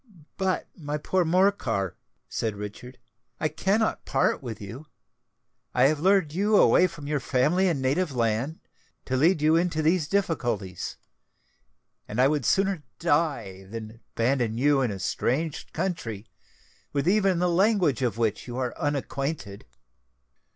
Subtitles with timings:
[0.35, 1.93] "But, my poor Morcar,"
[2.27, 2.97] said Richard,
[3.39, 4.87] "I cannot part with you.
[5.75, 8.61] I have lured you away from your family and native land,
[9.05, 10.97] to lead you into these difficulties;
[12.07, 16.25] and I would sooner die than abandon you in a strange country,
[16.93, 19.65] with even the language of which you are unacquainted."